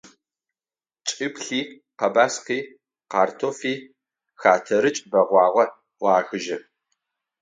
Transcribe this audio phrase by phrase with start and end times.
[1.07, 1.61] Чӏыплъи,
[1.99, 2.59] къэбаскъи,
[3.11, 3.73] картофи–
[4.41, 5.65] хэтэрыкӏ бэгъуагъэ
[5.99, 6.57] ӏуахыжьы.